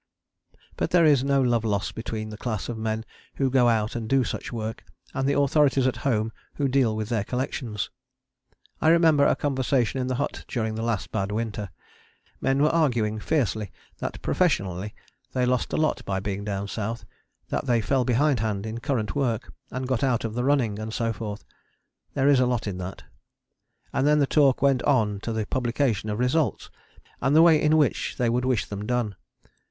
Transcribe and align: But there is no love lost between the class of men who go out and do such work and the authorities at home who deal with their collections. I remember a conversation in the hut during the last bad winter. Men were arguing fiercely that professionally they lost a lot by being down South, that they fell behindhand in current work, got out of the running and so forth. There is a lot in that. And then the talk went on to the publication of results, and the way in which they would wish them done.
But 0.77 0.89
there 0.89 1.05
is 1.05 1.23
no 1.23 1.43
love 1.43 1.63
lost 1.63 1.93
between 1.93 2.29
the 2.29 2.35
class 2.37 2.69
of 2.69 2.75
men 2.79 3.05
who 3.35 3.51
go 3.51 3.69
out 3.69 3.95
and 3.95 4.09
do 4.09 4.23
such 4.23 4.51
work 4.51 4.83
and 5.13 5.29
the 5.29 5.39
authorities 5.39 5.85
at 5.85 5.97
home 5.97 6.31
who 6.55 6.67
deal 6.67 6.95
with 6.95 7.09
their 7.09 7.23
collections. 7.23 7.91
I 8.81 8.87
remember 8.89 9.27
a 9.27 9.35
conversation 9.35 10.01
in 10.01 10.07
the 10.07 10.15
hut 10.15 10.43
during 10.47 10.73
the 10.73 10.81
last 10.81 11.11
bad 11.11 11.31
winter. 11.31 11.69
Men 12.41 12.63
were 12.63 12.69
arguing 12.71 13.19
fiercely 13.19 13.71
that 13.99 14.19
professionally 14.23 14.95
they 15.33 15.45
lost 15.45 15.71
a 15.71 15.77
lot 15.77 16.03
by 16.03 16.19
being 16.19 16.43
down 16.43 16.67
South, 16.67 17.05
that 17.49 17.67
they 17.67 17.79
fell 17.79 18.03
behindhand 18.03 18.65
in 18.65 18.79
current 18.79 19.15
work, 19.15 19.53
got 19.85 20.03
out 20.03 20.25
of 20.25 20.33
the 20.33 20.43
running 20.43 20.79
and 20.79 20.95
so 20.95 21.13
forth. 21.13 21.45
There 22.15 22.27
is 22.27 22.39
a 22.39 22.47
lot 22.47 22.65
in 22.65 22.79
that. 22.79 23.03
And 23.93 24.07
then 24.07 24.17
the 24.17 24.25
talk 24.25 24.63
went 24.63 24.81
on 24.81 25.19
to 25.19 25.31
the 25.31 25.45
publication 25.45 26.09
of 26.09 26.17
results, 26.17 26.71
and 27.21 27.35
the 27.35 27.43
way 27.43 27.61
in 27.61 27.77
which 27.77 28.15
they 28.17 28.31
would 28.31 28.45
wish 28.45 28.65
them 28.65 28.87
done. 28.87 29.13